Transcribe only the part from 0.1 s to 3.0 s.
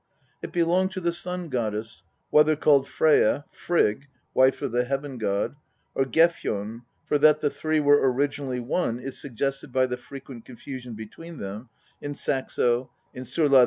* It belonged to the Sun goddess, whether called